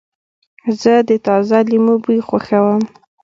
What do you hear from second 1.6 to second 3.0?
لیمو بوی خوښوم.